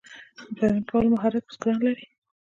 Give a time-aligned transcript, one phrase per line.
[0.45, 2.05] د پیوند کولو مهارت بزګران لري.